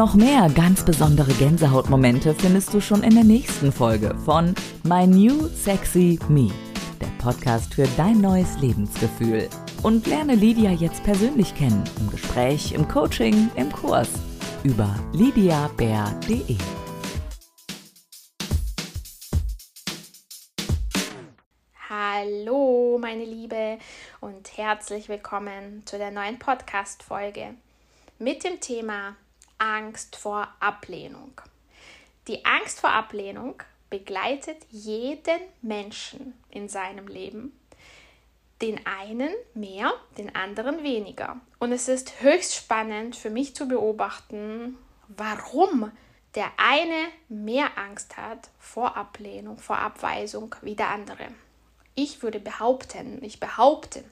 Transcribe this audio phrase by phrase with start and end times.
[0.00, 5.46] noch mehr ganz besondere Gänsehautmomente findest du schon in der nächsten Folge von My New
[5.48, 6.50] Sexy Me,
[6.98, 9.50] der Podcast für dein neues Lebensgefühl.
[9.82, 14.08] Und lerne Lydia jetzt persönlich kennen, im Gespräch, im Coaching, im Kurs
[14.64, 16.56] über lydiabär.de.
[21.90, 23.76] Hallo, meine Liebe,
[24.20, 27.48] und herzlich willkommen zu der neuen Podcast-Folge
[28.18, 29.14] mit dem Thema
[29.60, 31.32] Angst vor Ablehnung.
[32.28, 37.58] Die Angst vor Ablehnung begleitet jeden Menschen in seinem Leben.
[38.62, 41.40] Den einen mehr, den anderen weniger.
[41.58, 44.78] Und es ist höchst spannend für mich zu beobachten,
[45.08, 45.92] warum
[46.34, 51.28] der eine mehr Angst hat vor Ablehnung, vor Abweisung wie der andere.
[51.94, 54.04] Ich würde behaupten, ich behaupte,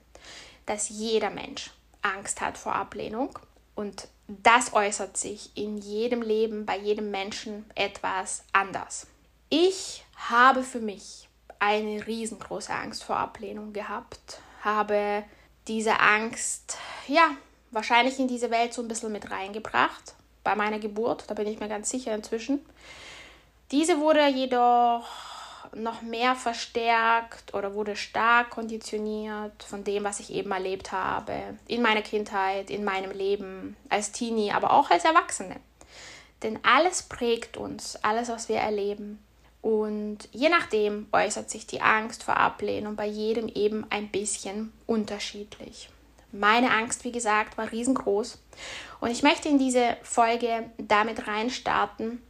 [0.67, 1.71] dass jeder Mensch
[2.03, 3.39] Angst hat vor Ablehnung
[3.79, 9.07] und das äußert sich in jedem Leben, bei jedem Menschen etwas anders.
[9.51, 11.29] Ich habe für mich
[11.61, 15.23] eine riesengroße Angst vor Ablehnung gehabt, habe
[15.69, 17.31] diese Angst, ja,
[17.71, 21.61] wahrscheinlich in diese Welt so ein bisschen mit reingebracht bei meiner Geburt, da bin ich
[21.61, 22.59] mir ganz sicher inzwischen.
[23.71, 25.07] Diese wurde jedoch
[25.75, 31.35] noch mehr verstärkt oder wurde stark konditioniert von dem, was ich eben erlebt habe
[31.67, 35.57] in meiner Kindheit, in meinem Leben als Teenie, aber auch als Erwachsene.
[36.43, 39.19] Denn alles prägt uns, alles, was wir erleben.
[39.61, 45.91] Und je nachdem äußert sich die Angst vor Ablehnung bei jedem eben ein bisschen unterschiedlich.
[46.31, 48.39] Meine Angst, wie gesagt, war riesengroß.
[49.01, 52.23] Und ich möchte in diese Folge damit reinstarten,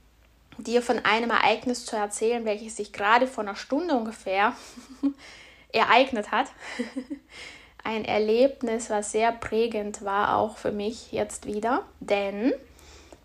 [0.59, 4.55] dir von einem Ereignis zu erzählen, welches sich gerade vor einer Stunde ungefähr
[5.73, 6.49] ereignet hat.
[7.85, 11.85] Ein Erlebnis, was sehr prägend war, auch für mich jetzt wieder.
[12.01, 12.53] Denn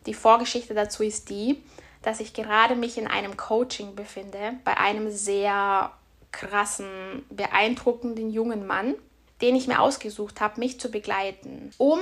[0.06, 1.62] die Vorgeschichte dazu ist die,
[2.02, 5.92] dass ich gerade mich in einem Coaching befinde, bei einem sehr
[6.32, 8.96] krassen, beeindruckenden jungen Mann,
[9.42, 12.00] den ich mir ausgesucht habe, mich zu begleiten, um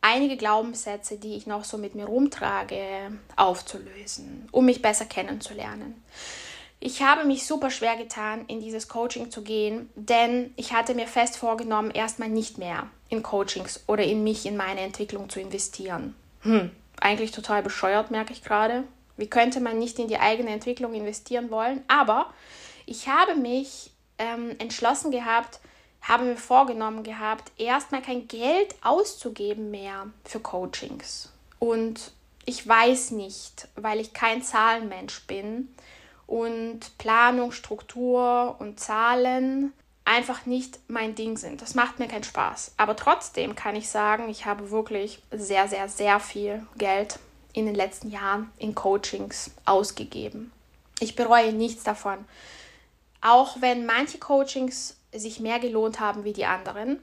[0.00, 6.02] einige Glaubenssätze, die ich noch so mit mir rumtrage, aufzulösen, um mich besser kennenzulernen.
[6.80, 11.08] Ich habe mich super schwer getan, in dieses Coaching zu gehen, denn ich hatte mir
[11.08, 16.14] fest vorgenommen, erstmal nicht mehr in Coachings oder in mich, in meine Entwicklung zu investieren.
[16.42, 16.70] Hm,
[17.00, 18.84] eigentlich total bescheuert, merke ich gerade.
[19.16, 21.82] Wie könnte man nicht in die eigene Entwicklung investieren wollen?
[21.88, 22.32] Aber
[22.86, 25.58] ich habe mich ähm, entschlossen gehabt,
[26.08, 31.30] habe mir vorgenommen gehabt, erstmal kein Geld auszugeben mehr für Coachings.
[31.58, 32.12] Und
[32.46, 35.68] ich weiß nicht, weil ich kein Zahlenmensch bin
[36.26, 39.72] und Planung, Struktur und Zahlen
[40.04, 41.60] einfach nicht mein Ding sind.
[41.60, 42.72] Das macht mir keinen Spaß.
[42.78, 47.18] Aber trotzdem kann ich sagen, ich habe wirklich sehr, sehr, sehr viel Geld
[47.52, 50.52] in den letzten Jahren in Coachings ausgegeben.
[51.00, 52.24] Ich bereue nichts davon.
[53.20, 57.02] Auch wenn manche Coachings sich mehr gelohnt haben wie die anderen.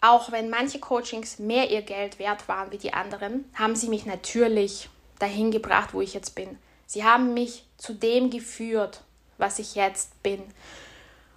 [0.00, 4.04] Auch wenn manche Coachings mehr ihr Geld wert waren wie die anderen, haben sie mich
[4.04, 6.58] natürlich dahin gebracht, wo ich jetzt bin.
[6.86, 9.02] Sie haben mich zu dem geführt,
[9.38, 10.42] was ich jetzt bin.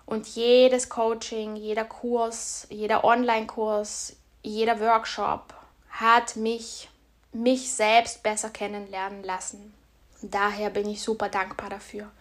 [0.05, 5.53] Und jedes Coaching, jeder Kurs, jeder Online-Kurs, jeder Workshop
[5.89, 6.89] hat mich,
[7.31, 9.73] mich selbst besser kennenlernen lassen.
[10.21, 12.11] Daher bin ich super dankbar dafür.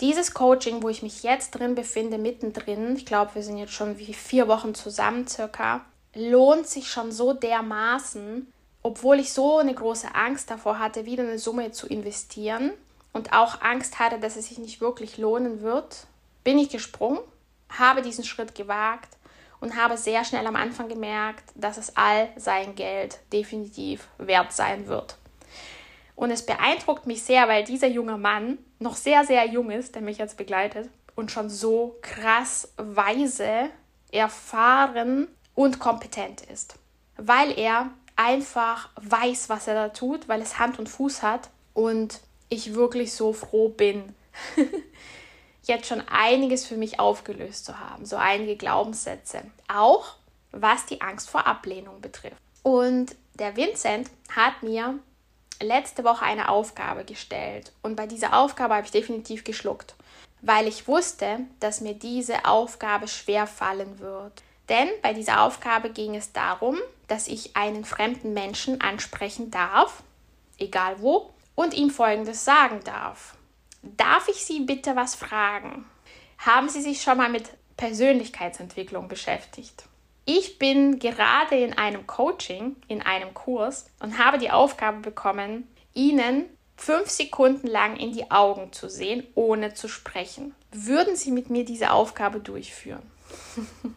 [0.00, 3.98] Dieses Coaching, wo ich mich jetzt drin befinde, mittendrin, ich glaube, wir sind jetzt schon
[3.98, 5.84] wie vier Wochen zusammen circa,
[6.14, 8.50] lohnt sich schon so dermaßen,
[8.82, 12.72] obwohl ich so eine große Angst davor hatte, wieder eine Summe zu investieren
[13.12, 16.06] und auch Angst hatte, dass es sich nicht wirklich lohnen wird,
[16.44, 17.20] bin ich gesprungen,
[17.68, 19.18] habe diesen Schritt gewagt
[19.60, 24.86] und habe sehr schnell am Anfang gemerkt, dass es all sein Geld definitiv wert sein
[24.86, 25.16] wird.
[26.20, 30.02] Und es beeindruckt mich sehr, weil dieser junge Mann noch sehr, sehr jung ist, der
[30.02, 33.70] mich jetzt begleitet und schon so krass weise,
[34.12, 36.74] erfahren und kompetent ist.
[37.16, 42.20] Weil er einfach weiß, was er da tut, weil es Hand und Fuß hat und
[42.50, 44.14] ich wirklich so froh bin,
[45.62, 50.16] jetzt schon einiges für mich aufgelöst zu haben, so einige Glaubenssätze, auch
[50.52, 52.36] was die Angst vor Ablehnung betrifft.
[52.62, 54.98] Und der Vincent hat mir
[55.60, 59.94] letzte Woche eine Aufgabe gestellt und bei dieser Aufgabe habe ich definitiv geschluckt,
[60.40, 64.42] weil ich wusste, dass mir diese Aufgabe schwer fallen wird.
[64.68, 66.78] Denn bei dieser Aufgabe ging es darum,
[67.08, 70.02] dass ich einen fremden Menschen ansprechen darf,
[70.58, 73.34] egal wo, und ihm Folgendes sagen darf.
[73.82, 75.84] Darf ich Sie bitte was fragen?
[76.38, 79.84] Haben Sie sich schon mal mit Persönlichkeitsentwicklung beschäftigt?
[80.24, 86.44] Ich bin gerade in einem Coaching, in einem Kurs und habe die Aufgabe bekommen, ihnen
[86.76, 90.54] fünf Sekunden lang in die Augen zu sehen, ohne zu sprechen.
[90.72, 93.02] Würden Sie mit mir diese Aufgabe durchführen?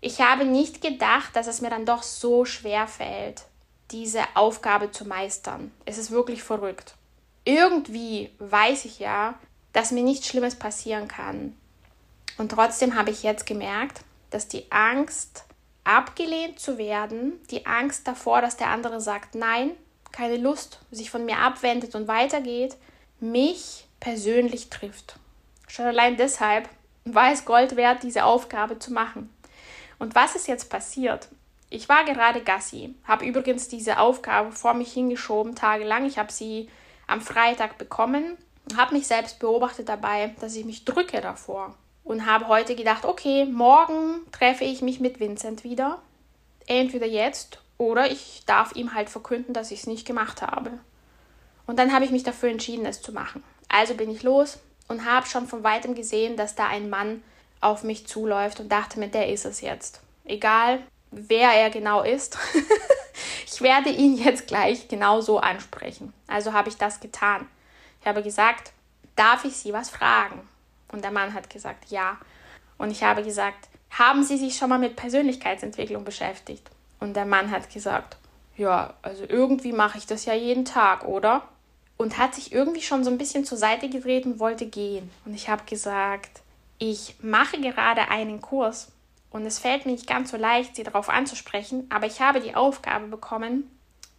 [0.00, 3.44] ich habe nicht gedacht, dass es mir dann doch so schwer fällt,
[3.90, 5.72] diese Aufgabe zu meistern.
[5.84, 6.94] Es ist wirklich verrückt.
[7.44, 9.38] Irgendwie weiß ich ja,
[9.72, 11.56] dass mir nichts Schlimmes passieren kann.
[12.36, 15.44] Und trotzdem habe ich jetzt gemerkt, dass die Angst,
[15.88, 19.70] abgelehnt zu werden, die Angst davor, dass der andere sagt Nein,
[20.12, 22.76] keine Lust, sich von mir abwendet und weitergeht,
[23.20, 25.16] mich persönlich trifft.
[25.66, 26.68] Schon allein deshalb
[27.04, 29.32] war es Gold wert, diese Aufgabe zu machen.
[29.98, 31.28] Und was ist jetzt passiert?
[31.70, 36.06] Ich war gerade Gassi, habe übrigens diese Aufgabe vor mich hingeschoben, tagelang.
[36.06, 36.68] Ich habe sie
[37.06, 38.36] am Freitag bekommen,
[38.76, 41.74] habe mich selbst beobachtet dabei, dass ich mich drücke davor
[42.08, 45.98] und habe heute gedacht, okay, morgen treffe ich mich mit Vincent wieder.
[46.66, 50.70] Entweder jetzt oder ich darf ihm halt verkünden, dass ich es nicht gemacht habe.
[51.66, 53.44] Und dann habe ich mich dafür entschieden, es zu machen.
[53.68, 54.58] Also bin ich los
[54.88, 57.22] und habe schon von weitem gesehen, dass da ein Mann
[57.60, 60.00] auf mich zuläuft und dachte mir, der ist es jetzt.
[60.24, 62.38] Egal, wer er genau ist.
[63.46, 66.14] ich werde ihn jetzt gleich genauso ansprechen.
[66.26, 67.46] Also habe ich das getan.
[68.00, 68.72] Ich habe gesagt,
[69.14, 70.48] darf ich Sie was fragen?
[70.92, 72.18] Und der Mann hat gesagt, ja.
[72.78, 76.70] Und ich habe gesagt, haben Sie sich schon mal mit Persönlichkeitsentwicklung beschäftigt?
[77.00, 78.16] Und der Mann hat gesagt,
[78.56, 81.42] ja, also irgendwie mache ich das ja jeden Tag, oder?
[81.96, 85.10] Und hat sich irgendwie schon so ein bisschen zur Seite gedreht und wollte gehen.
[85.24, 86.42] Und ich habe gesagt,
[86.78, 88.92] ich mache gerade einen Kurs
[89.30, 92.54] und es fällt mir nicht ganz so leicht, sie darauf anzusprechen, aber ich habe die
[92.54, 93.70] Aufgabe bekommen,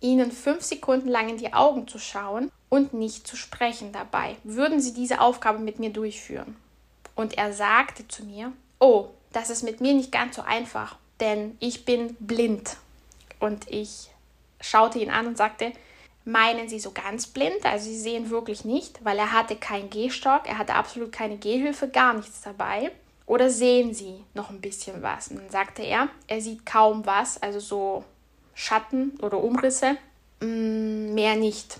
[0.02, 4.38] ihnen fünf Sekunden lang in die Augen zu schauen und nicht zu sprechen dabei.
[4.44, 6.56] Würden sie diese Aufgabe mit mir durchführen?
[7.16, 11.58] Und er sagte zu mir, oh, das ist mit mir nicht ganz so einfach, denn
[11.60, 12.78] ich bin blind.
[13.40, 14.10] Und ich
[14.62, 15.72] schaute ihn an und sagte,
[16.26, 17.66] meinen Sie so ganz blind?
[17.66, 21.90] Also Sie sehen wirklich nicht, weil er hatte keinen Gehstock, er hatte absolut keine Gehhilfe,
[21.90, 22.92] gar nichts dabei.
[23.26, 25.28] Oder sehen Sie noch ein bisschen was?
[25.30, 28.04] Und dann sagte er, er sieht kaum was, also so
[28.56, 29.98] Schatten oder Umrisse,
[30.42, 31.80] mm, mehr nicht.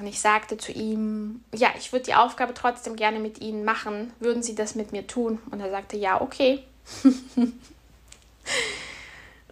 [0.00, 4.12] Und ich sagte zu ihm, ja, ich würde die Aufgabe trotzdem gerne mit Ihnen machen.
[4.18, 5.38] Würden Sie das mit mir tun?
[5.50, 6.64] Und er sagte, ja, okay.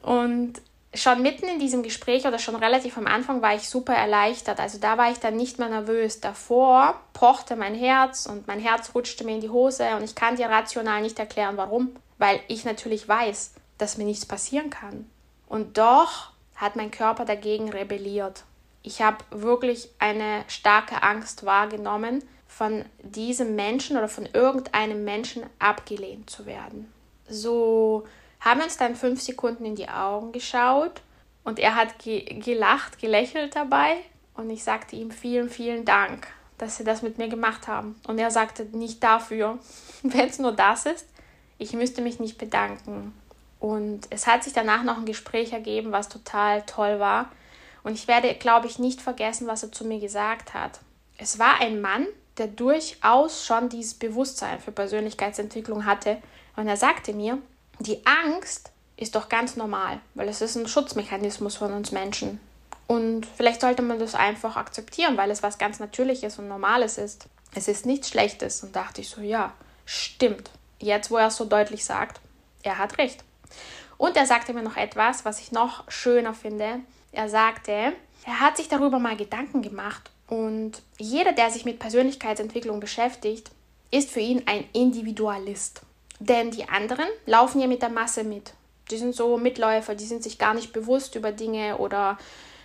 [0.02, 0.60] und
[0.94, 4.60] schon mitten in diesem Gespräch oder schon relativ am Anfang war ich super erleichtert.
[4.60, 6.20] Also da war ich dann nicht mehr nervös.
[6.20, 10.36] Davor pochte mein Herz und mein Herz rutschte mir in die Hose und ich kann
[10.36, 11.94] dir rational nicht erklären, warum.
[12.18, 15.08] Weil ich natürlich weiß, dass mir nichts passieren kann.
[15.48, 18.44] Und doch hat mein Körper dagegen rebelliert.
[18.82, 26.28] Ich habe wirklich eine starke Angst wahrgenommen, von diesem Menschen oder von irgendeinem Menschen abgelehnt
[26.28, 26.92] zu werden.
[27.26, 28.06] So
[28.40, 31.00] haben wir uns dann fünf Sekunden in die Augen geschaut
[31.44, 33.96] und er hat ge gelacht, gelächelt dabei
[34.34, 36.26] und ich sagte ihm vielen, vielen Dank,
[36.58, 38.00] dass Sie das mit mir gemacht haben.
[38.06, 39.58] Und er sagte, nicht dafür,
[40.02, 41.06] wenn es nur das ist,
[41.58, 43.14] ich müsste mich nicht bedanken.
[43.60, 47.30] Und es hat sich danach noch ein Gespräch ergeben, was total toll war.
[47.84, 50.80] Und ich werde, glaube ich, nicht vergessen, was er zu mir gesagt hat.
[51.18, 52.06] Es war ein Mann,
[52.38, 56.18] der durchaus schon dieses Bewusstsein für Persönlichkeitsentwicklung hatte.
[56.56, 57.38] Und er sagte mir,
[57.78, 62.40] die Angst ist doch ganz normal, weil es ist ein Schutzmechanismus von uns Menschen.
[62.86, 67.26] Und vielleicht sollte man das einfach akzeptieren, weil es was ganz Natürliches und Normales ist.
[67.54, 68.62] Es ist nichts Schlechtes.
[68.62, 69.52] Und dachte ich so, ja,
[69.84, 70.50] stimmt.
[70.78, 72.20] Jetzt, wo er es so deutlich sagt,
[72.62, 73.24] er hat recht.
[73.98, 76.80] Und er sagte mir noch etwas, was ich noch schöner finde.
[77.12, 77.92] Er sagte,
[78.24, 83.50] er hat sich darüber mal Gedanken gemacht und jeder, der sich mit Persönlichkeitsentwicklung beschäftigt,
[83.90, 85.82] ist für ihn ein Individualist.
[86.18, 88.54] Denn die anderen laufen ja mit der Masse mit.
[88.90, 92.16] Die sind so Mitläufer, die sind sich gar nicht bewusst über Dinge oder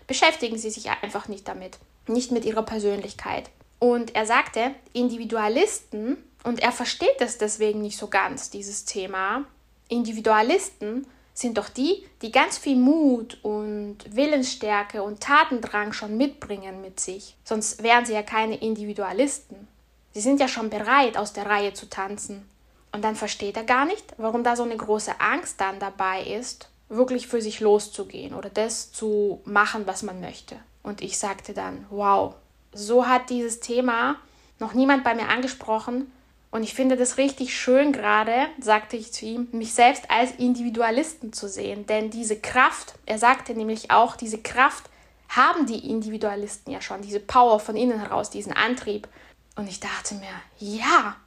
[0.07, 1.77] beschäftigen sie sich einfach nicht damit,
[2.07, 3.49] nicht mit ihrer Persönlichkeit.
[3.79, 9.43] Und er sagte, Individualisten, und er versteht es deswegen nicht so ganz, dieses Thema,
[9.89, 11.05] Individualisten
[11.37, 17.35] sind doch die, die ganz viel Mut und Willensstärke und Tatendrang schon mitbringen mit sich.
[17.43, 19.67] Sonst wären sie ja keine Individualisten.
[20.13, 22.49] Sie sind ja schon bereit, aus der Reihe zu tanzen.
[22.91, 26.69] Und dann versteht er gar nicht, warum da so eine große Angst dann dabei ist,
[26.89, 30.55] wirklich für sich loszugehen oder das zu machen, was man möchte.
[30.81, 32.33] Und ich sagte dann, wow,
[32.73, 34.15] so hat dieses Thema
[34.57, 36.11] noch niemand bei mir angesprochen.
[36.49, 41.33] Und ich finde das richtig schön gerade, sagte ich zu ihm, mich selbst als Individualisten
[41.33, 41.85] zu sehen.
[41.85, 44.85] Denn diese Kraft, er sagte nämlich auch, diese Kraft
[45.29, 49.07] haben die Individualisten ja schon, diese Power von innen heraus, diesen Antrieb.
[49.55, 51.17] Und ich dachte mir, ja,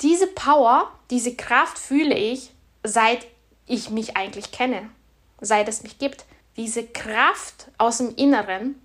[0.00, 2.50] diese Power, diese Kraft fühle ich,
[2.82, 3.26] seit
[3.66, 4.88] ich mich eigentlich kenne,
[5.40, 6.24] seit es mich gibt.
[6.56, 8.80] Diese Kraft aus dem Inneren,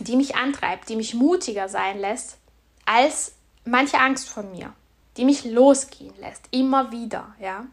[0.00, 2.38] die mich antreibt, die mich mutiger sein lässt
[2.84, 4.72] als manche Angst von mir,
[5.16, 7.66] die mich losgehen lässt, immer wieder, ja.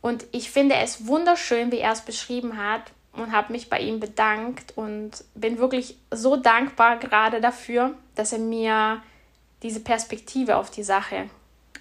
[0.00, 2.82] Und ich finde es wunderschön, wie er es beschrieben hat
[3.12, 8.38] und habe mich bei ihm bedankt und bin wirklich so dankbar gerade dafür, dass er
[8.38, 9.02] mir
[9.62, 11.28] diese Perspektive auf die Sache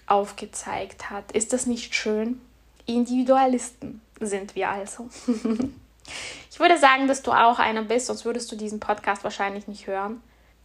[0.08, 1.32] aufgezeigt hat.
[1.34, 2.42] Ist das nicht schön?
[2.86, 5.10] Individualisten sind wir also.
[6.50, 9.86] ich würde sagen, dass du auch einer bist, sonst würdest du diesen Podcast wahrscheinlich nicht
[9.86, 10.24] hören.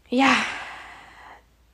[0.08, 0.34] Ja,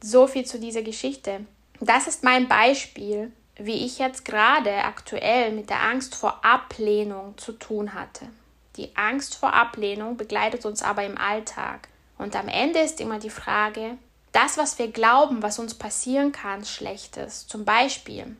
[0.01, 1.41] so viel zu dieser Geschichte.
[1.81, 7.53] Das ist mein Beispiel, wie ich jetzt gerade aktuell mit der Angst vor Ablehnung zu
[7.53, 8.27] tun hatte.
[8.77, 11.89] Die Angst vor Ablehnung begleitet uns aber im Alltag.
[12.17, 13.97] Und am Ende ist immer die Frage,
[14.33, 18.37] das, was wir glauben, was uns passieren kann, Schlechtes, zum Beispiel,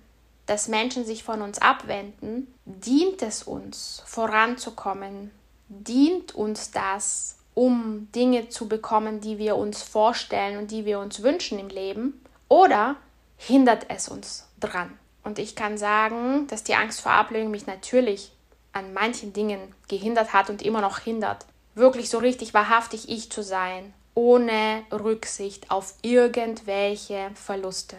[0.47, 5.31] dass Menschen sich von uns abwenden, dient es uns, voranzukommen?
[5.69, 11.23] Dient uns das, um Dinge zu bekommen, die wir uns vorstellen und die wir uns
[11.23, 12.25] wünschen im Leben?
[12.49, 12.97] Oder
[13.39, 14.99] hindert es uns dran?
[15.25, 18.33] Und ich kann sagen, dass die Angst vor Ablehnung mich natürlich
[18.73, 21.47] an manchen Dingen gehindert hat und immer noch hindert.
[21.75, 27.97] Wirklich so richtig wahrhaftig ich zu sein, ohne Rücksicht auf irgendwelche Verluste.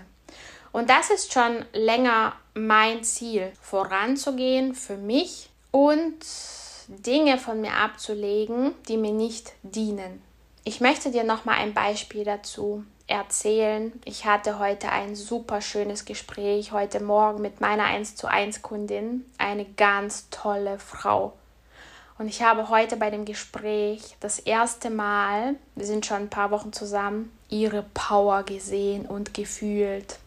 [0.72, 6.20] Und das ist schon länger mein Ziel, voranzugehen für mich und
[6.88, 10.22] Dinge von mir abzulegen, die mir nicht dienen.
[10.64, 13.92] Ich möchte dir noch mal ein Beispiel dazu erzählen.
[14.06, 19.26] Ich hatte heute ein super schönes Gespräch heute Morgen mit meiner 1 zu 1 Kundin,
[19.38, 21.34] eine ganz tolle Frau.
[22.20, 26.52] Und ich habe heute bei dem Gespräch das erste Mal, wir sind schon ein paar
[26.52, 30.20] Wochen zusammen, ihre Power gesehen und gefühlt.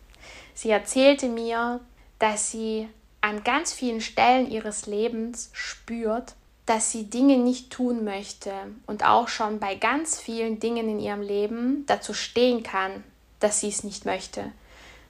[0.55, 1.81] Sie erzählte mir,
[2.19, 2.89] dass sie
[3.21, 6.35] an ganz vielen Stellen ihres Lebens spürt,
[6.66, 8.52] dass sie Dinge nicht tun möchte
[8.87, 13.02] und auch schon bei ganz vielen Dingen in ihrem Leben dazu stehen kann,
[13.40, 14.52] dass sie es nicht möchte,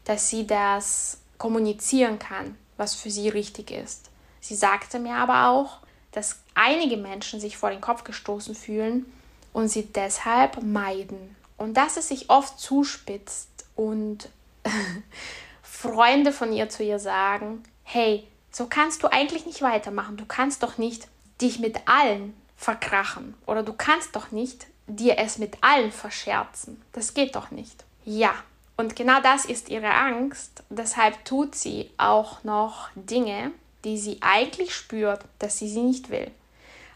[0.05, 4.11] dass sie das kommunizieren kann, was für sie richtig ist.
[4.41, 5.79] Sie sagte mir aber auch,
[6.13, 9.07] dass einige Menschen sich vor den Kopf gestoßen fühlen
[9.53, 11.37] und sie deshalb meiden.
[11.57, 14.29] Und dass es sich oft zuspitzt und
[15.63, 20.17] Freunde von ihr zu ihr sagen, hey, so kannst du eigentlich nicht weitermachen.
[20.17, 21.09] Du kannst doch nicht
[21.43, 26.81] dich mit allen verkrachen oder du kannst doch nicht dir es mit allen verscherzen.
[26.93, 27.85] Das geht doch nicht.
[28.05, 28.33] Ja,
[28.77, 30.63] und genau das ist ihre Angst.
[30.71, 33.53] Deshalb tut sie auch noch Dinge,
[33.85, 36.31] die sie eigentlich spürt, dass sie sie nicht will.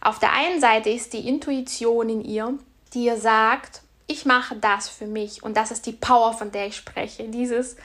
[0.00, 2.54] Auf der einen Seite ist die Intuition in ihr,
[2.94, 6.68] die ihr sagt, ich mache das für mich und das ist die Power, von der
[6.68, 7.24] ich spreche.
[7.24, 7.76] Dieses,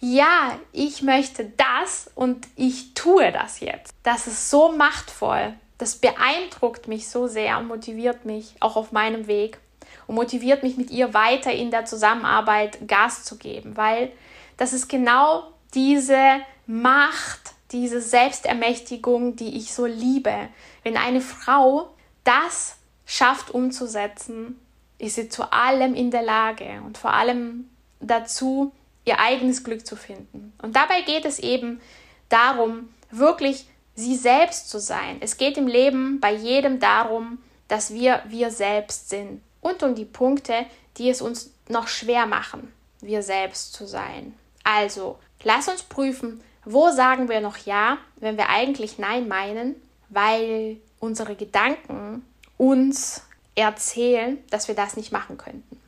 [0.00, 3.94] ja, ich möchte das und ich tue das jetzt.
[4.02, 5.54] Das ist so machtvoll.
[5.78, 9.58] Das beeindruckt mich so sehr und motiviert mich auch auf meinem Weg
[10.06, 14.12] und motiviert mich mit ihr weiter in der Zusammenarbeit Gas zu geben, weil
[14.56, 15.44] das ist genau
[15.74, 20.48] diese Macht, diese Selbstermächtigung, die ich so liebe.
[20.82, 21.94] Wenn eine Frau
[22.24, 24.60] das schafft umzusetzen,
[24.98, 27.70] ist sie zu allem in der Lage und vor allem
[28.00, 28.72] dazu,
[29.04, 30.52] ihr eigenes Glück zu finden.
[30.60, 31.80] Und dabei geht es eben
[32.28, 33.66] darum, wirklich
[33.98, 35.16] sie selbst zu sein.
[35.20, 40.04] Es geht im Leben bei jedem darum, dass wir wir selbst sind und um die
[40.04, 44.34] Punkte, die es uns noch schwer machen, wir selbst zu sein.
[44.62, 49.74] Also, lass uns prüfen, wo sagen wir noch Ja, wenn wir eigentlich Nein meinen,
[50.10, 52.24] weil unsere Gedanken
[52.56, 53.22] uns
[53.56, 55.80] erzählen, dass wir das nicht machen könnten.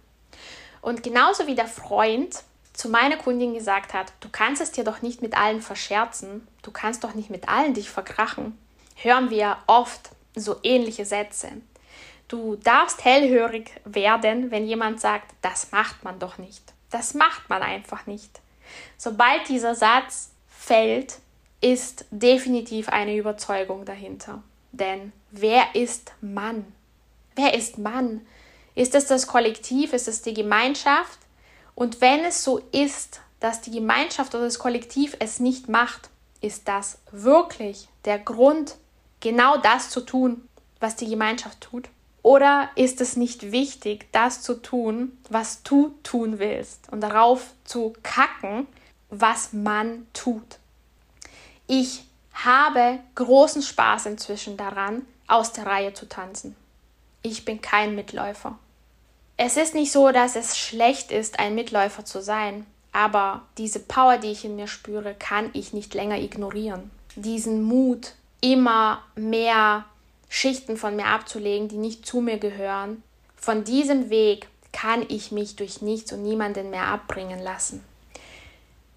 [0.83, 2.43] Und genauso wie der Freund
[2.81, 6.71] zu meiner Kundin gesagt hat, du kannst es dir doch nicht mit allen verscherzen, du
[6.71, 8.57] kannst doch nicht mit allen dich verkrachen,
[8.95, 11.51] hören wir oft so ähnliche Sätze.
[12.27, 16.63] Du darfst hellhörig werden, wenn jemand sagt, das macht man doch nicht.
[16.89, 18.41] Das macht man einfach nicht.
[18.97, 21.19] Sobald dieser Satz fällt,
[21.61, 24.43] ist definitiv eine Überzeugung dahinter.
[24.73, 26.65] Denn wer ist Mann?
[27.37, 28.27] Wer ist Mann?
[28.75, 29.93] Ist es das Kollektiv?
[29.93, 31.19] Ist es die Gemeinschaft?
[31.81, 36.11] Und wenn es so ist, dass die Gemeinschaft oder das Kollektiv es nicht macht,
[36.43, 38.77] ist das wirklich der Grund,
[39.21, 40.47] genau das zu tun,
[40.79, 41.89] was die Gemeinschaft tut?
[42.21, 47.95] Oder ist es nicht wichtig, das zu tun, was du tun willst und darauf zu
[48.03, 48.67] kacken,
[49.09, 50.59] was man tut.
[51.67, 56.57] Ich habe großen Spaß inzwischen daran, aus der Reihe zu tanzen.
[57.23, 58.59] Ich bin kein Mitläufer.
[59.43, 64.19] Es ist nicht so, dass es schlecht ist, ein Mitläufer zu sein, aber diese Power,
[64.19, 66.91] die ich in mir spüre, kann ich nicht länger ignorieren.
[67.17, 69.87] Diesen Mut, immer mehr
[70.29, 73.03] Schichten von mir abzulegen, die nicht zu mir gehören,
[73.35, 77.83] Von diesem Weg kann ich mich durch nichts und niemanden mehr abbringen lassen.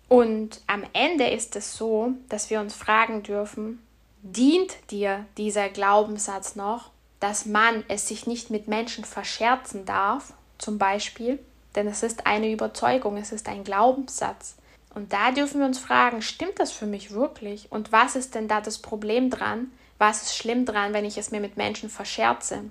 [0.10, 3.82] Und am Ende ist es so, dass wir uns fragen dürfen,
[4.22, 6.90] dient dir dieser Glaubenssatz noch,
[7.24, 11.40] dass man es sich nicht mit Menschen verscherzen darf, zum Beispiel?
[11.74, 14.56] Denn es ist eine Überzeugung, es ist ein Glaubenssatz.
[14.94, 17.72] Und da dürfen wir uns fragen, stimmt das für mich wirklich?
[17.72, 19.72] Und was ist denn da das Problem dran?
[20.00, 22.66] Was ist schlimm dran, wenn ich es mir mit Menschen verscherze?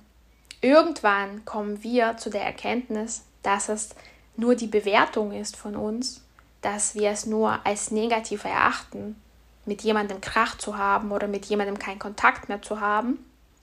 [0.61, 3.88] Irgendwann kommen wir zu der Erkenntnis, dass es
[4.37, 6.21] nur die Bewertung ist von uns,
[6.61, 9.16] dass wir es nur als negativ erachten,
[9.64, 13.18] mit jemandem Krach zu haben oder mit jemandem keinen Kontakt mehr zu haben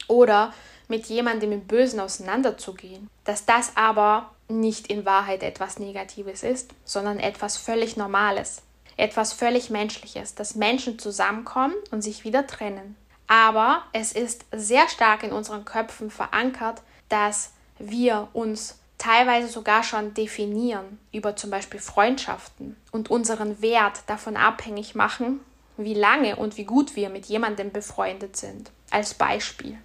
[0.08, 0.51] oder
[0.89, 3.10] mit jemandem im Bösen auseinanderzugehen.
[3.24, 8.63] Dass das aber nicht in Wahrheit etwas Negatives ist, sondern etwas völlig Normales,
[8.98, 12.98] etwas völlig Menschliches, dass Menschen zusammenkommen und sich wieder trennen.
[13.27, 20.13] Aber es ist sehr stark in unseren Köpfen verankert, dass wir uns teilweise sogar schon
[20.13, 25.39] definieren über zum Beispiel Freundschaften und unseren Wert davon abhängig machen,
[25.77, 28.72] wie lange und wie gut wir mit jemandem befreundet sind.
[28.91, 29.77] Als Beispiel.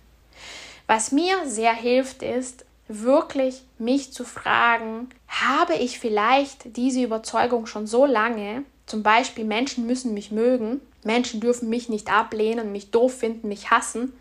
[0.86, 7.86] Was mir sehr hilft, ist wirklich mich zu fragen, habe ich vielleicht diese Überzeugung schon
[7.86, 13.18] so lange, zum Beispiel Menschen müssen mich mögen, Menschen dürfen mich nicht ablehnen, mich doof
[13.18, 14.12] finden, mich hassen,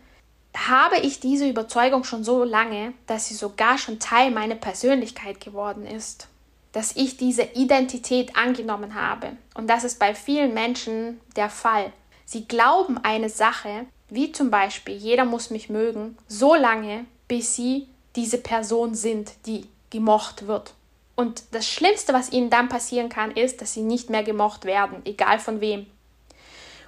[0.56, 5.86] habe ich diese Überzeugung schon so lange, dass sie sogar schon Teil meiner Persönlichkeit geworden
[5.86, 6.28] ist,
[6.72, 9.36] dass ich diese Identität angenommen habe.
[9.54, 11.92] Und das ist bei vielen Menschen der Fall.
[12.24, 17.88] Sie glauben eine Sache, wie zum Beispiel, jeder muss mich mögen, so lange, bis sie
[18.16, 20.74] diese Person sind, die gemocht wird.
[21.16, 25.02] Und das Schlimmste, was ihnen dann passieren kann, ist, dass sie nicht mehr gemocht werden,
[25.04, 25.86] egal von wem.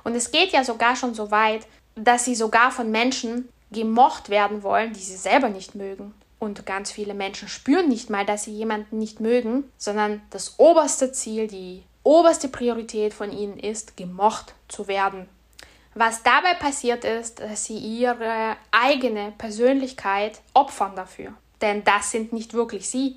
[0.04, 4.62] Und es geht ja sogar schon so weit, dass sie sogar von Menschen gemocht werden
[4.62, 6.14] wollen, die sie selber nicht mögen.
[6.38, 11.12] Und ganz viele Menschen spüren nicht mal, dass sie jemanden nicht mögen, sondern das oberste
[11.12, 15.28] Ziel, die oberste Priorität von ihnen ist, gemocht zu werden.
[15.98, 21.32] Was dabei passiert ist, dass sie ihre eigene Persönlichkeit opfern dafür.
[21.62, 23.16] Denn das sind nicht wirklich sie.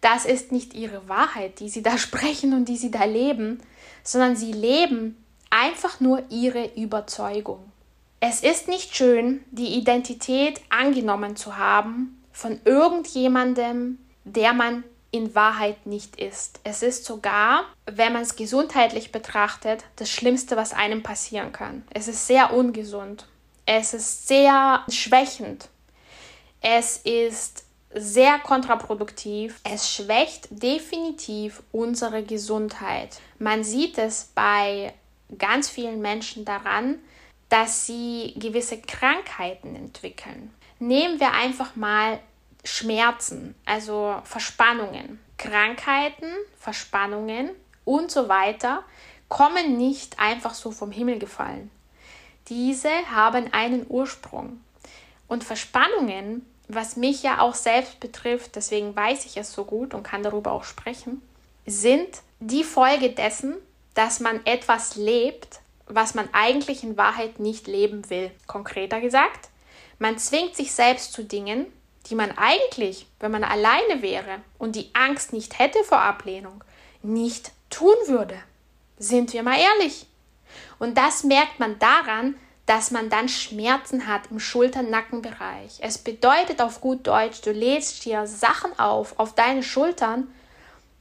[0.00, 3.60] Das ist nicht ihre Wahrheit, die sie da sprechen und die sie da leben,
[4.04, 5.16] sondern sie leben
[5.50, 7.58] einfach nur ihre Überzeugung.
[8.20, 15.86] Es ist nicht schön, die Identität angenommen zu haben von irgendjemandem, der man in Wahrheit
[15.86, 16.58] nicht ist.
[16.64, 21.84] Es ist sogar, wenn man es gesundheitlich betrachtet, das Schlimmste, was einem passieren kann.
[21.92, 23.26] Es ist sehr ungesund.
[23.66, 25.68] Es ist sehr schwächend.
[26.62, 29.60] Es ist sehr kontraproduktiv.
[29.64, 33.20] Es schwächt definitiv unsere Gesundheit.
[33.38, 34.94] Man sieht es bei
[35.38, 36.98] ganz vielen Menschen daran,
[37.50, 40.54] dass sie gewisse Krankheiten entwickeln.
[40.78, 42.18] Nehmen wir einfach mal
[42.64, 45.20] Schmerzen, also Verspannungen.
[45.38, 47.50] Krankheiten, Verspannungen
[47.84, 48.84] und so weiter
[49.28, 51.70] kommen nicht einfach so vom Himmel gefallen.
[52.48, 54.60] Diese haben einen Ursprung.
[55.26, 60.02] Und Verspannungen, was mich ja auch selbst betrifft, deswegen weiß ich es so gut und
[60.02, 61.22] kann darüber auch sprechen,
[61.66, 63.56] sind die Folge dessen,
[63.94, 68.30] dass man etwas lebt, was man eigentlich in Wahrheit nicht leben will.
[68.46, 69.48] Konkreter gesagt,
[69.98, 71.66] man zwingt sich selbst zu Dingen,
[72.06, 76.62] die man eigentlich, wenn man alleine wäre und die Angst nicht hätte vor Ablehnung,
[77.02, 78.36] nicht tun würde.
[78.98, 80.06] Sind wir mal ehrlich.
[80.78, 82.36] Und das merkt man daran,
[82.66, 85.78] dass man dann Schmerzen hat im Schultern-Nackenbereich.
[85.80, 90.32] Es bedeutet auf gut Deutsch, du lädst dir Sachen auf, auf deine Schultern,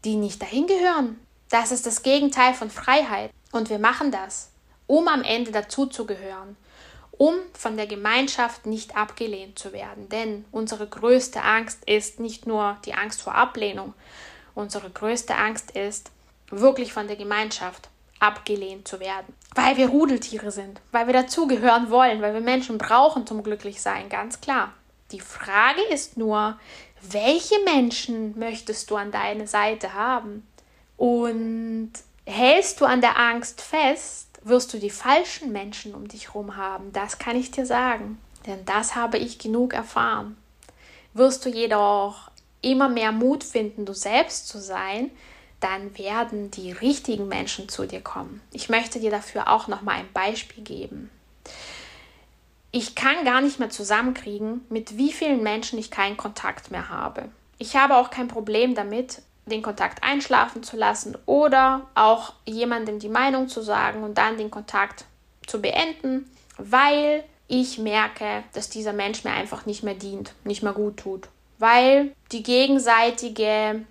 [0.04, 1.20] die nicht dahin gehören.
[1.50, 3.32] Das ist das Gegenteil von Freiheit.
[3.52, 4.52] Und wir machen das
[4.92, 6.58] um am Ende dazuzugehören,
[7.22, 10.10] um von der Gemeinschaft nicht abgelehnt zu werden.
[10.10, 13.94] Denn unsere größte Angst ist nicht nur die Angst vor Ablehnung,
[14.56, 16.10] unsere größte Angst ist,
[16.50, 22.24] wirklich von der Gemeinschaft abgelehnt zu werden, weil wir Rudeltiere sind, weil wir dazugehören wollen,
[22.24, 24.74] weil wir Menschen brauchen zum Glücklichsein, ganz klar.
[25.12, 26.58] Die Frage ist nur,
[27.04, 30.48] welche Menschen möchtest du an deine Seite haben?
[30.98, 31.92] Und
[32.26, 36.91] hältst du an der Angst fest wirst du die falschen Menschen um dich herum haben.
[36.93, 38.19] Das kann ich dir sagen.
[38.47, 40.36] Denn das habe ich genug erfahren.
[41.13, 45.12] Wirst du jedoch immer mehr Mut finden, du selbst zu sein,
[45.60, 48.41] dann werden die richtigen Menschen zu dir kommen.
[48.51, 51.10] Ich möchte dir dafür auch noch mal ein Beispiel geben.
[52.71, 57.30] Ich kann gar nicht mehr zusammenkriegen, mit wie vielen Menschen ich keinen Kontakt mehr habe.
[57.58, 63.10] Ich habe auch kein Problem damit, den Kontakt einschlafen zu lassen oder auch jemandem die
[63.10, 65.06] Meinung zu sagen und dann den Kontakt
[65.47, 70.73] zu beenden, weil ich merke, dass dieser Mensch mir einfach nicht mehr dient, nicht mehr
[70.73, 71.27] gut tut,
[71.60, 73.86] weil die gegenseitige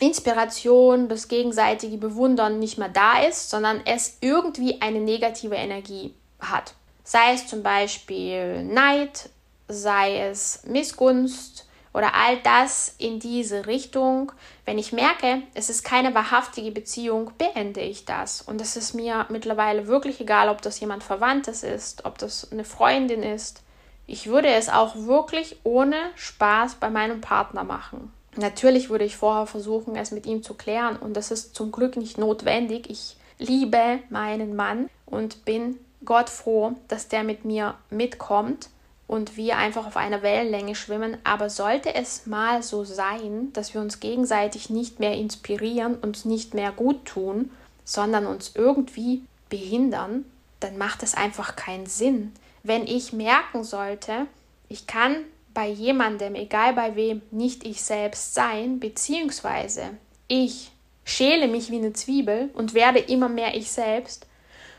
[0.00, 6.74] Inspiration, das gegenseitige Bewundern nicht mehr da ist, sondern es irgendwie eine negative Energie hat.
[7.04, 9.28] Sei es zum Beispiel Neid,
[9.68, 14.32] sei es Missgunst oder all das in diese Richtung.
[14.64, 18.42] Wenn ich merke, es ist keine wahrhaftige Beziehung, beende ich das.
[18.42, 22.64] Und es ist mir mittlerweile wirklich egal, ob das jemand Verwandtes ist, ob das eine
[22.64, 23.62] Freundin ist.
[24.06, 28.12] Ich würde es auch wirklich ohne Spaß bei meinem Partner machen.
[28.36, 31.96] Natürlich würde ich vorher versuchen, es mit ihm zu klären und das ist zum Glück
[31.96, 32.88] nicht notwendig.
[32.88, 38.70] Ich liebe meinen Mann und bin Gott froh, dass der mit mir mitkommt
[39.12, 41.18] und wir einfach auf einer Wellenlänge schwimmen.
[41.22, 46.54] Aber sollte es mal so sein, dass wir uns gegenseitig nicht mehr inspirieren, uns nicht
[46.54, 47.50] mehr gut tun,
[47.84, 50.24] sondern uns irgendwie behindern,
[50.60, 52.32] dann macht es einfach keinen Sinn.
[52.62, 54.24] Wenn ich merken sollte,
[54.70, 55.16] ich kann
[55.52, 59.90] bei jemandem, egal bei wem, nicht ich selbst sein, beziehungsweise
[60.26, 60.70] ich
[61.04, 64.26] schäle mich wie eine Zwiebel und werde immer mehr ich selbst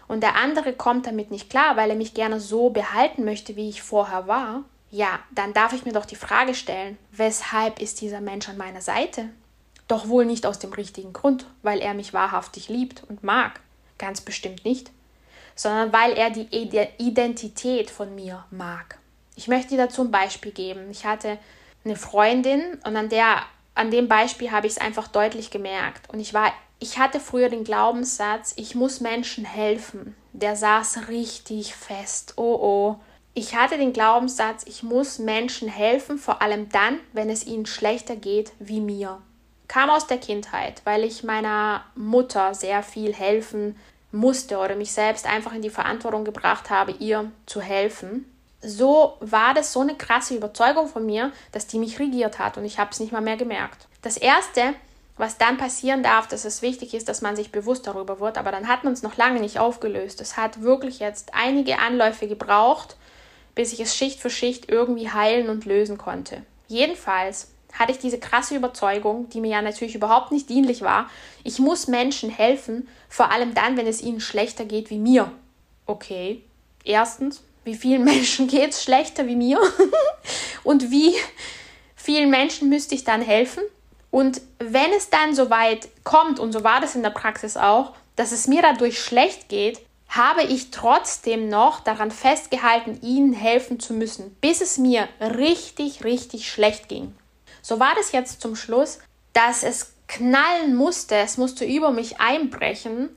[0.08, 3.70] und der andere kommt damit nicht klar, weil er mich gerne so behalten möchte, wie
[3.70, 8.22] ich vorher war, ja, dann darf ich mir doch die Frage stellen, weshalb ist dieser
[8.22, 9.30] Mensch an meiner Seite?
[9.88, 13.60] Doch wohl nicht aus dem richtigen Grund, weil er mich wahrhaftig liebt und mag.
[13.98, 14.92] Ganz bestimmt nicht.
[15.56, 16.48] Sondern weil er die
[17.00, 19.00] Identität von mir mag.
[19.36, 20.90] Ich möchte dir dazu ein Beispiel geben.
[20.92, 21.40] Ich hatte
[21.84, 23.44] eine Freundin und an, der,
[23.76, 26.08] an dem Beispiel habe ich es einfach deutlich gemerkt.
[26.14, 30.18] Und ich war, ich hatte früher den Glaubenssatz, ich muss Menschen helfen.
[30.34, 32.34] Der saß richtig fest.
[32.36, 32.96] Oh oh.
[33.34, 38.18] Ich hatte den Glaubenssatz, ich muss Menschen helfen, vor allem dann, wenn es ihnen schlechter
[38.18, 39.22] geht wie mir.
[39.70, 43.78] Kam aus der Kindheit, weil ich meiner Mutter sehr viel helfen
[44.12, 48.26] musste oder mich selbst einfach in die Verantwortung gebracht habe, ihr zu helfen
[48.66, 52.64] so war das so eine krasse Überzeugung von mir, dass die mich regiert hat und
[52.64, 53.88] ich habe es nicht mal mehr gemerkt.
[54.02, 54.74] Das Erste,
[55.18, 58.52] was dann passieren darf, dass es wichtig ist, dass man sich bewusst darüber wird, aber
[58.52, 60.22] dann hat man es noch lange nicht aufgelöst.
[60.22, 62.98] Es hat wirklich jetzt einige Anläufe gebraucht,
[63.56, 66.42] bis ich es Schicht für Schicht irgendwie heilen und lösen konnte.
[66.68, 71.10] Jedenfalls hatte ich diese krasse Überzeugung, die mir ja natürlich überhaupt nicht dienlich war,
[71.44, 75.32] ich muss Menschen helfen, vor allem dann, wenn es ihnen schlechter geht wie mir.
[75.86, 76.44] Okay,
[76.84, 79.60] erstens, wie vielen Menschen geht es schlechter wie mir
[80.64, 81.14] und wie
[81.96, 83.64] vielen Menschen müsste ich dann helfen.
[84.14, 87.94] Und wenn es dann so weit kommt, und so war das in der Praxis auch,
[88.16, 93.92] dass es mir dadurch schlecht geht, habe ich trotzdem noch daran festgehalten, ihnen helfen zu
[93.96, 97.16] müssen, bis es mir richtig, richtig schlecht ging.
[97.64, 99.00] So war das jetzt zum Schluss,
[99.34, 103.10] dass es knallen musste, es musste über mich einbrechen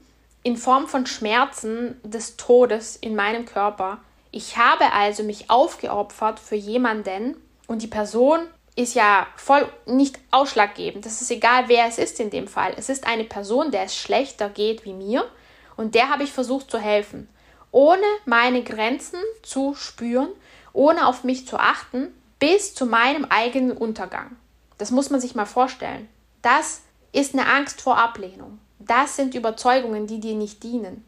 [0.44, 6.56] in Form von Schmerzen des Todes in meinem Körper, ich habe also mich aufgeopfert für
[6.56, 8.40] jemanden und die Person
[8.76, 11.04] ist ja voll nicht ausschlaggebend.
[11.06, 12.74] Das ist egal, wer es ist in dem Fall.
[12.76, 15.28] Es ist eine Person, der es schlechter geht wie mir
[15.76, 17.28] und der habe ich versucht zu helfen,
[17.72, 20.28] ohne meine Grenzen zu spüren,
[20.72, 24.36] ohne auf mich zu achten, bis zu meinem eigenen Untergang.
[24.76, 26.06] Das muss man sich mal vorstellen.
[26.42, 28.58] Das ist eine Angst vor Ablehnung.
[28.78, 31.02] Das sind Überzeugungen, die dir nicht dienen.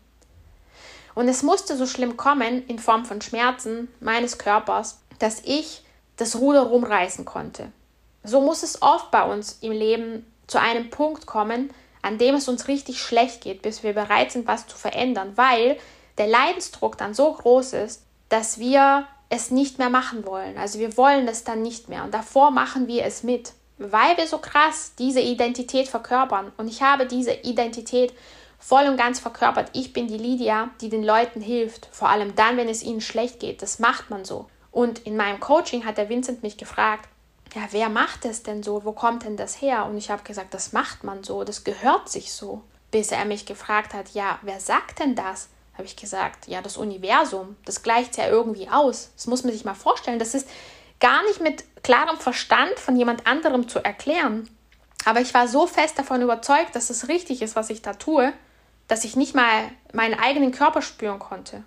[1.15, 5.83] Und es musste so schlimm kommen in Form von Schmerzen meines Körpers, dass ich
[6.19, 7.73] das Ruder rumreißen konnte.
[8.23, 11.71] So muss es oft bei uns im Leben zu einem Punkt kommen,
[12.03, 15.79] an dem es uns richtig schlecht geht, bis wir bereit sind, was zu verändern, weil
[16.19, 20.59] der Leidensdruck dann so groß ist, dass wir es nicht mehr machen wollen.
[20.59, 22.05] Also wir wollen es dann nicht mehr.
[22.05, 26.51] Und davor machen wir es mit, weil wir so krass diese Identität verkörpern.
[26.57, 28.13] Und ich habe diese Identität
[28.59, 29.71] voll und ganz verkörpert.
[29.75, 33.39] Ich bin die Lydia, die den Leuten hilft, vor allem dann, wenn es ihnen schlecht
[33.39, 33.63] geht.
[33.63, 34.47] Das macht man so.
[34.71, 37.09] Und in meinem Coaching hat der Vincent mich gefragt,
[37.55, 38.85] ja, wer macht es denn so?
[38.85, 39.87] Wo kommt denn das her?
[39.87, 42.63] Und ich habe gesagt, das macht man so, das gehört sich so.
[42.91, 45.49] Bis er mich gefragt hat, ja, wer sagt denn das?
[45.75, 49.11] Habe ich gesagt, ja, das Universum, das gleicht ja irgendwie aus.
[49.17, 50.19] Das muss man sich mal vorstellen.
[50.19, 50.49] Das ist
[51.01, 54.49] gar nicht mit klarem Verstand von jemand anderem zu erklären.
[55.05, 58.33] Aber ich war so fest davon überzeugt, dass es richtig ist, was ich da tue,
[58.89, 61.63] dass ich nicht mal meinen eigenen Körper spüren konnte.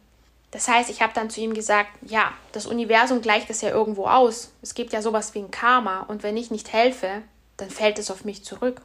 [0.51, 4.05] Das heißt, ich habe dann zu ihm gesagt, ja, das Universum gleicht es ja irgendwo
[4.05, 4.51] aus.
[4.61, 7.21] Es gibt ja sowas wie ein Karma und wenn ich nicht helfe,
[7.57, 8.81] dann fällt es auf mich zurück.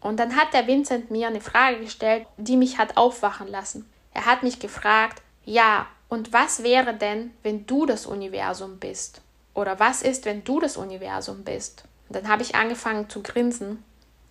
[0.00, 3.90] Und dann hat der Vincent mir eine Frage gestellt, die mich hat aufwachen lassen.
[4.12, 9.22] Er hat mich gefragt, ja, und was wäre denn, wenn du das Universum bist?
[9.54, 11.84] Oder was ist, wenn du das Universum bist?
[12.08, 13.84] Und dann habe ich angefangen zu grinsen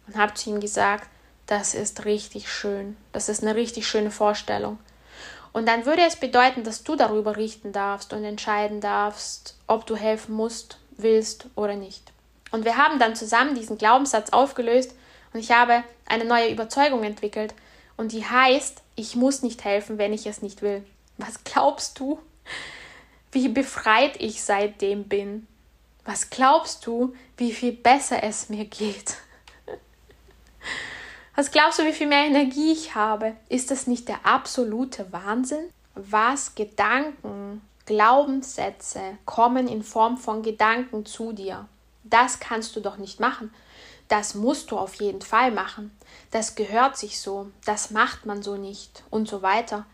[0.07, 1.07] und habe zu ihm gesagt,
[1.45, 2.97] das ist richtig schön.
[3.11, 4.77] Das ist eine richtig schöne Vorstellung.
[5.51, 9.95] Und dann würde es bedeuten, dass du darüber richten darfst und entscheiden darfst, ob du
[9.95, 12.11] helfen musst, willst oder nicht.
[12.51, 14.93] Und wir haben dann zusammen diesen Glaubenssatz aufgelöst
[15.33, 17.53] und ich habe eine neue Überzeugung entwickelt.
[17.97, 20.83] Und die heißt, ich muss nicht helfen, wenn ich es nicht will.
[21.17, 22.19] Was glaubst du,
[23.31, 25.47] wie befreit ich seitdem bin?
[26.05, 29.17] Was glaubst du, wie viel besser es mir geht?
[31.39, 33.33] Was glaubst du, wie viel mehr Energie ich habe?
[33.47, 35.69] Ist das nicht der absolute Wahnsinn?
[35.95, 41.65] Was Gedanken, Glaubenssätze kommen in Form von Gedanken zu dir.
[42.03, 43.53] Das kannst du doch nicht machen.
[44.09, 45.97] Das musst du auf jeden Fall machen.
[46.31, 47.49] Das gehört sich so.
[47.63, 49.85] Das macht man so nicht und so weiter.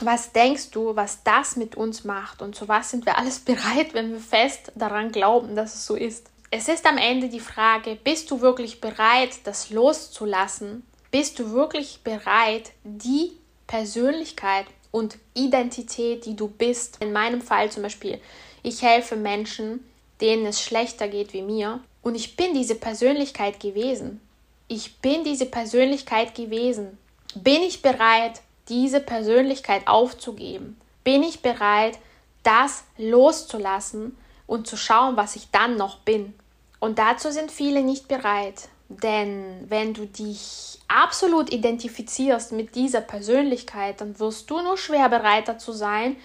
[0.00, 3.92] Was denkst du, was das mit uns macht und zu was sind wir alles bereit,
[3.92, 6.30] wenn wir fest daran glauben, dass es so ist?
[6.50, 10.82] Es ist am Ende die Frage, bist du wirklich bereit, das loszulassen?
[11.14, 13.30] Bist du wirklich bereit, die
[13.68, 18.20] Persönlichkeit und Identität, die du bist, in meinem Fall zum Beispiel,
[18.64, 19.88] ich helfe Menschen,
[20.20, 24.20] denen es schlechter geht wie mir, und ich bin diese Persönlichkeit gewesen.
[24.66, 26.98] Ich bin diese Persönlichkeit gewesen.
[27.36, 30.80] Bin ich bereit, diese Persönlichkeit aufzugeben?
[31.04, 31.96] Bin ich bereit,
[32.42, 36.34] das loszulassen und zu schauen, was ich dann noch bin?
[36.80, 38.68] Und dazu sind viele nicht bereit.
[38.88, 45.48] Denn wenn du dich absolut identifizierst mit dieser Persönlichkeit, dann wirst du nur schwer bereit
[45.48, 46.16] dazu sein,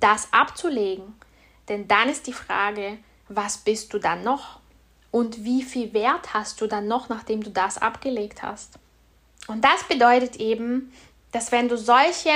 [0.00, 1.14] das abzulegen.
[1.68, 4.60] Denn dann ist die Frage, was bist du dann noch?
[5.10, 8.78] Und wie viel Wert hast du dann noch, nachdem du das abgelegt hast?
[9.46, 10.92] Und das bedeutet eben,
[11.32, 12.30] dass wenn du solche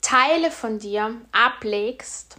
[0.00, 2.36] Teile von dir ablegst,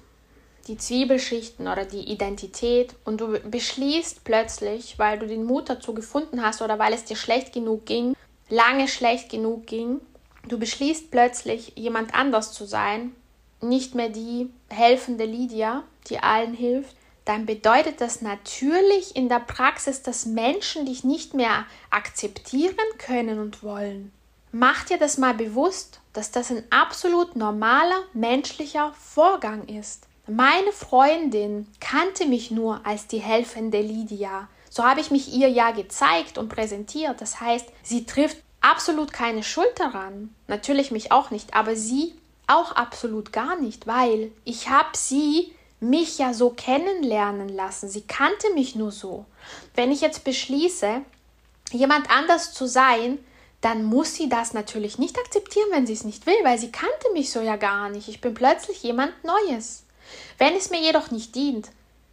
[0.70, 6.44] die Zwiebelschichten oder die Identität und du beschließt plötzlich, weil du den Mut dazu gefunden
[6.44, 8.16] hast oder weil es dir schlecht genug ging,
[8.50, 10.00] lange schlecht genug ging,
[10.48, 13.16] du beschließt plötzlich jemand anders zu sein,
[13.62, 20.02] nicht mehr die helfende Lydia, die allen hilft, dann bedeutet das natürlich in der Praxis,
[20.02, 24.12] dass Menschen dich nicht mehr akzeptieren können und wollen.
[24.52, 30.09] Mach dir das mal bewusst, dass das ein absolut normaler menschlicher Vorgang ist.
[30.28, 34.48] Meine Freundin kannte mich nur als die helfende Lydia.
[34.70, 37.22] So habe ich mich ihr ja gezeigt und präsentiert.
[37.22, 40.34] Das heißt, sie trifft absolut keine Schuld daran.
[40.48, 42.14] Natürlich mich auch nicht, aber sie
[42.48, 47.90] auch absolut gar nicht, weil ich habe sie mich ja so kennenlernen lassen.
[47.90, 49.26] Sie kannte mich nur so.
[49.76, 51.02] Wenn ich jetzt beschließe,
[51.72, 53.20] jemand anders zu sein,
[53.62, 57.12] dann muss sie das natürlich nicht akzeptieren, wenn sie es nicht will, weil sie kannte
[57.14, 58.08] mich so ja gar nicht.
[58.08, 59.84] Ich bin plötzlich jemand Neues.
[60.38, 61.70] Wenn es mir jedoch nicht dient,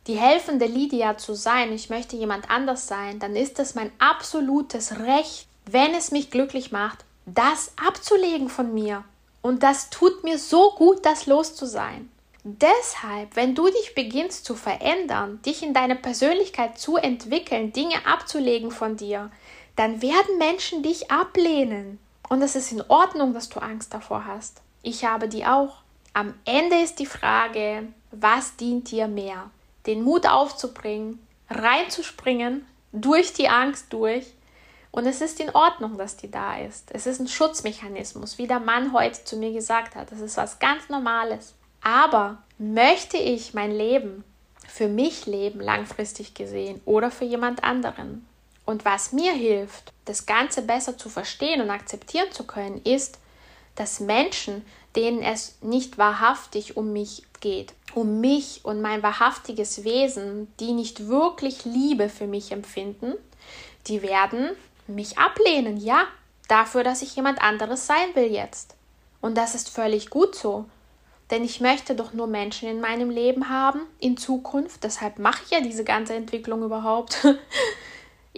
[0.07, 5.01] die helfende Lydia zu sein, ich möchte jemand anders sein, dann ist es mein absolutes
[5.01, 9.05] Recht, wenn es mich glücklich macht, das abzulegen von mir.
[9.43, 12.11] Und das tut mir so gut, das los zu sein.
[12.45, 18.71] Deshalb, wenn du dich beginnst zu verändern, dich in deine Persönlichkeit zu entwickeln, Dinge abzulegen
[18.71, 19.33] von dir,
[19.75, 21.99] dann werden Menschen dich ablehnen.
[22.29, 24.63] Und es ist in Ordnung, dass du Angst davor hast.
[24.83, 25.79] Ich habe die auch.
[26.17, 29.51] Am Ende ist die Frage, was dient dir mehr?
[29.85, 31.19] Den Mut aufzubringen,
[31.51, 34.25] reinzuspringen, durch die Angst durch.
[34.93, 36.89] Und es ist in Ordnung, dass die da ist.
[36.95, 40.11] Es ist ein Schutzmechanismus, wie der Mann heute zu mir gesagt hat.
[40.11, 41.53] Das ist was ganz Normales.
[41.83, 44.25] Aber möchte ich mein Leben
[44.67, 48.27] für mich leben, langfristig gesehen, oder für jemand anderen?
[48.65, 53.19] Und was mir hilft, das Ganze besser zu verstehen und akzeptieren zu können, ist,
[53.75, 54.65] dass Menschen,
[54.97, 61.09] denen es nicht wahrhaftig um mich geht, um mich und mein wahrhaftiges Wesen, die nicht
[61.09, 63.15] wirklich Liebe für mich empfinden,
[63.87, 64.51] die werden
[64.87, 66.07] mich ablehnen, ja,
[66.49, 68.75] dafür, dass ich jemand anderes sein will jetzt.
[69.21, 70.67] Und das ist völlig gut so.
[71.31, 74.85] Denn ich möchte doch nur Menschen in meinem Leben haben, in Zukunft.
[74.85, 77.27] Deshalb mache ich ja diese ganze Entwicklung überhaupt.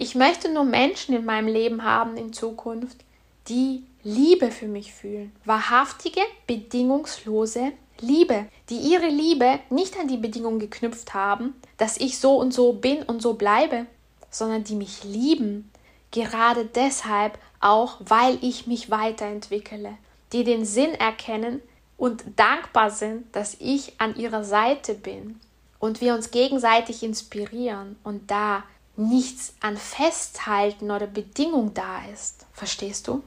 [0.01, 3.03] Ich möchte nur Menschen in meinem Leben haben in Zukunft,
[3.49, 5.31] die Liebe für mich fühlen.
[5.43, 12.37] Wahrhaftige, bedingungslose Liebe, die ihre Liebe nicht an die Bedingung geknüpft haben, dass ich so
[12.37, 13.87] und so bin und so bleibe,
[14.31, 15.69] sondern die mich lieben,
[16.11, 19.97] gerade deshalb auch, weil ich mich weiterentwickle,
[20.31, 21.61] die den Sinn erkennen
[21.97, 25.39] und dankbar sind, dass ich an ihrer Seite bin
[25.79, 28.63] und wir uns gegenseitig inspirieren und da
[28.95, 32.45] nichts an Festhalten oder Bedingung da ist.
[32.53, 33.23] Verstehst du?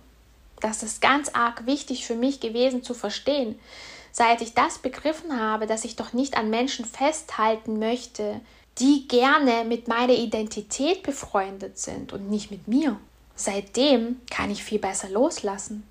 [0.63, 3.59] Das ist ganz arg wichtig für mich gewesen zu verstehen.
[4.13, 8.41] Seit ich das begriffen habe, dass ich doch nicht an Menschen festhalten möchte,
[8.79, 12.99] die gerne mit meiner Identität befreundet sind und nicht mit mir.
[13.37, 15.87] Seitdem kann ich viel besser loslassen.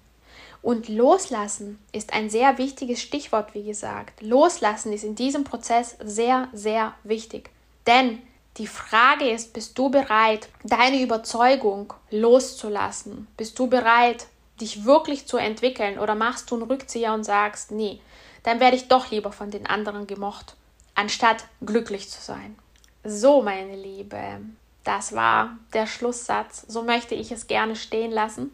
[0.62, 4.22] Und loslassen ist ein sehr wichtiges Stichwort, wie gesagt.
[4.22, 7.50] Loslassen ist in diesem Prozess sehr, sehr wichtig.
[7.88, 8.20] Denn
[8.58, 13.28] Die Frage ist, bist du bereit, deine Überzeugung loszulassen?
[13.38, 14.28] Bist du bereit,
[14.62, 18.00] dich wirklich zu entwickeln oder machst du einen Rückzieher und sagst, nee,
[18.44, 20.56] dann werde ich doch lieber von den anderen gemocht,
[20.96, 22.58] anstatt glücklich zu sein.
[23.04, 24.42] So, meine Liebe,
[24.84, 26.66] das war der Schlusssatz.
[26.68, 28.52] So möchte ich es gerne stehen lassen.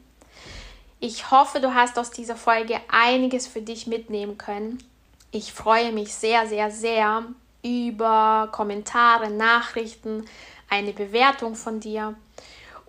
[0.99, 4.79] Ich hoffe, du hast aus dieser Folge einiges für dich mitnehmen können.
[5.31, 7.23] Ich freue mich sehr, sehr, sehr
[7.63, 10.25] über Kommentare, Nachrichten,
[10.69, 12.15] eine Bewertung von dir.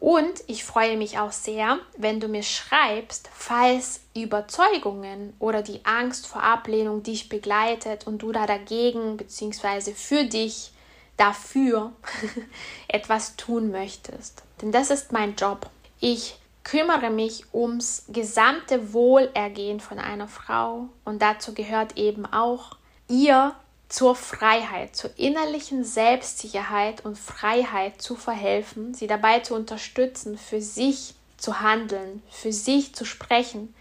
[0.01, 6.29] Und ich freue mich auch sehr, wenn du mir schreibst, falls Überzeugungen oder die Angst
[6.29, 9.93] vor Ablehnung dich begleitet und du da dagegen bzw.
[9.95, 10.71] für dich
[11.17, 11.93] dafür
[12.89, 14.45] etwas tun möchtest.
[14.63, 15.69] Denn das ist mein Job.
[15.99, 22.77] Ich kümmere mich ums gesamte Wohlergehen von einer Frau und dazu gehört eben auch
[23.09, 23.57] ihr
[23.89, 31.15] zur Freiheit, zur innerlichen Selbstsicherheit und Freiheit zu verhelfen, sie dabei zu unterstützen, für sich
[31.39, 33.75] zu handeln, für sich zu sprechen.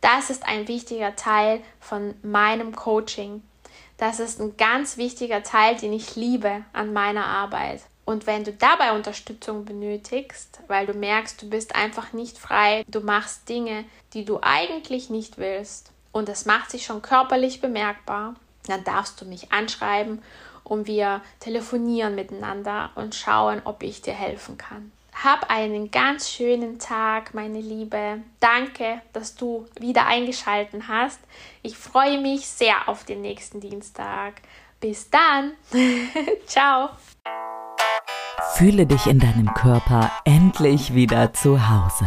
[0.00, 3.42] Das ist ein wichtiger Teil von meinem Coaching.
[3.96, 7.80] Das ist ein ganz wichtiger Teil, den ich liebe an meiner Arbeit.
[8.04, 13.00] Und wenn du dabei Unterstützung benötigst, weil du merkst, du bist einfach nicht frei, du
[13.00, 18.34] machst Dinge, die du eigentlich nicht willst und es macht sich schon körperlich bemerkbar,
[18.66, 20.22] dann darfst du mich anschreiben
[20.62, 24.90] und wir telefonieren miteinander und schauen, ob ich dir helfen kann.
[25.22, 28.20] Hab einen ganz schönen Tag, meine Liebe.
[28.40, 31.20] Danke, dass du wieder eingeschalten hast.
[31.62, 34.42] Ich freue mich sehr auf den nächsten Dienstag.
[34.80, 35.52] Bis dann.
[36.46, 36.90] Ciao.
[38.54, 42.06] Fühle dich in deinem Körper endlich wieder zu Hause.